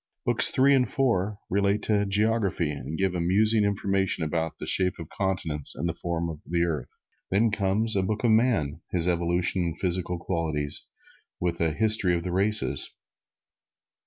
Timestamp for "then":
7.29-7.51